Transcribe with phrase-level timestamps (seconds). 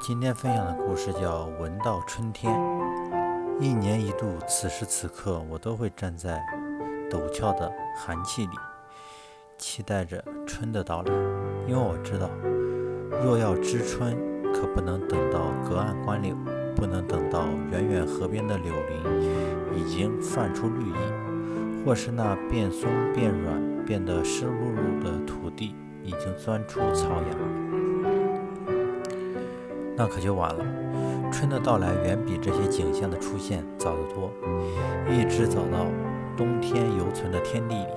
[0.00, 2.54] 今天分享的故事叫《闻到春天》。
[3.60, 6.40] 一年一度，此时此刻，我都会站在
[7.10, 8.52] 陡峭的寒气里，
[9.58, 11.12] 期待着春的到来。
[11.66, 12.30] 因为我知道，
[13.24, 14.16] 若要知春，
[14.52, 16.34] 可不能等到隔岸观柳，
[16.76, 25.74] 不能等到远远河边的柳林已经泛出绿意，或是那变松变软、变得湿漉漉的土地
[26.04, 27.67] 已经钻出草芽。
[29.98, 30.64] 那可就晚了。
[31.30, 34.30] 春的到来远比这些景象的出现早得多，
[35.10, 35.84] 一直早到
[36.36, 37.92] 冬天犹存的天地里。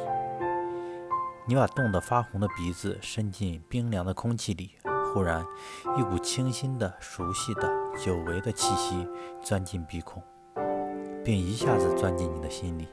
[1.45, 4.71] 你把冻得发红的鼻子伸进冰凉的空气里，
[5.13, 5.45] 忽然
[5.97, 9.07] 一股清新的、熟悉的、久违的气息
[9.41, 10.21] 钻进鼻孔，
[11.23, 12.87] 并一下子钻进你的心里。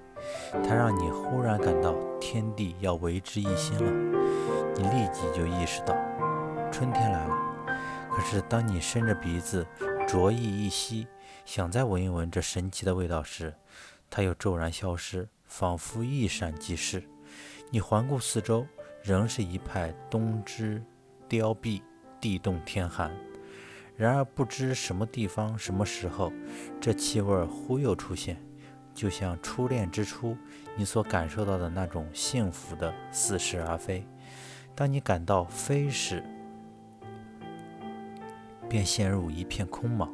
[0.62, 3.90] 它让你忽然感到天地要为之一新了。
[4.77, 5.94] 你立即就意识到，
[6.70, 7.47] 春天来了。
[8.18, 9.64] 可是，当你伸着鼻子
[10.08, 11.06] 着意一吸，
[11.45, 13.55] 想再闻一闻这神奇的味道时，
[14.11, 17.00] 它又骤然消失，仿佛一闪即逝。
[17.70, 18.66] 你环顾四周，
[19.05, 20.83] 仍是一派冬之
[21.28, 21.80] 凋敝，
[22.20, 23.16] 地冻天寒。
[23.96, 26.33] 然而，不知什么地方、什么时候，
[26.80, 28.36] 这气味忽又出现，
[28.92, 30.36] 就像初恋之初
[30.77, 34.05] 你所感受到的那种幸福的似是而非。
[34.74, 36.20] 当你感到非时，
[38.69, 40.08] 便陷入一片空茫，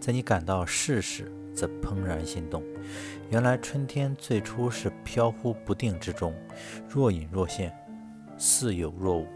[0.00, 2.62] 在你感到是时，则怦然心动。
[3.30, 6.34] 原来春天最初是飘忽不定之中，
[6.88, 7.74] 若隐若现，
[8.36, 9.26] 似有若无。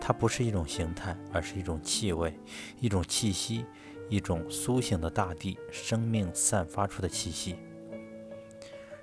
[0.00, 2.38] 它不是一种形态，而是一种气味，
[2.80, 3.64] 一种气息，
[4.08, 7.56] 一种苏醒的大地生命散发出的气息。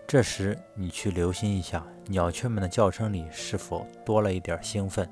[0.08, 5.09] 这时，你去留心一下，鸟雀们的叫声里是否多了一点兴奋？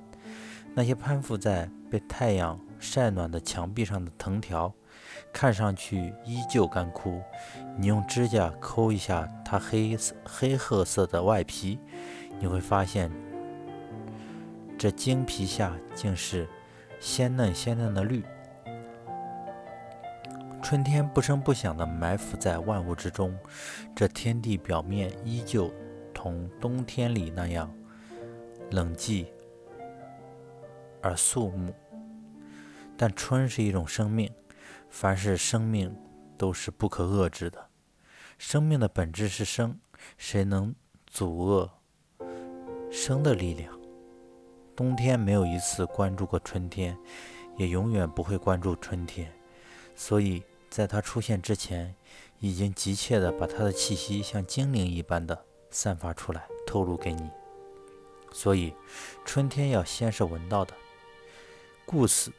[0.74, 4.74] 那些攀附在被太阳晒暖的墙壁上的藤条，
[5.34, 7.22] 看上去依旧干枯。
[7.78, 11.78] 你用指甲抠一下它黑黑褐色的外皮，
[12.40, 13.12] 你会发现，
[14.78, 16.48] 这茎皮下竟是
[17.00, 18.24] 鲜嫩鲜嫩的绿。
[20.64, 23.38] 春天不声不响地埋伏在万物之中，
[23.94, 25.70] 这天地表面依旧
[26.14, 27.70] 同冬天里那样
[28.70, 29.26] 冷寂。
[31.02, 31.74] 而肃穆，
[32.96, 34.32] 但春是一种生命，
[34.90, 35.96] 凡是生命
[36.38, 37.70] 都是不可遏制的。
[38.38, 39.80] 生命的本质是生，
[40.18, 40.74] 谁能
[41.06, 41.70] 阻遏
[42.92, 43.80] 生的力量？
[44.76, 46.98] 冬天没有一次关注过春天，
[47.58, 49.32] 也永远不会关注春天，
[49.96, 51.96] 所以在它出现之前，
[52.40, 57.30] 已经急切地把它的气息像精灵一般的散发出来，透露给你。
[58.34, 58.74] 所以，
[59.26, 60.74] 春天要先是闻到的。
[61.86, 62.32] 故此，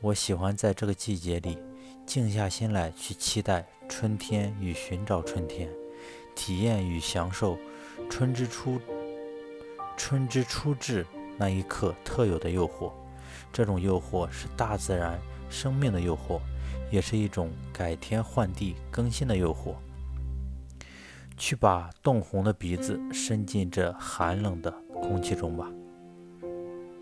[0.00, 1.58] 我喜欢在这个季节里
[2.04, 5.70] 静下心来，去期待春天与寻找春天，
[6.34, 7.56] 体验与享受
[8.10, 8.80] 春之初、
[9.96, 11.06] 春之初至
[11.38, 12.92] 那一刻特有的诱惑。
[13.52, 15.18] 这种诱惑是大自然
[15.48, 16.40] 生命的诱惑，
[16.90, 19.74] 也是一种改天换地更新的诱惑。
[21.36, 24.70] 去把冻红的鼻子伸进这寒冷的
[25.00, 25.70] 空气中吧。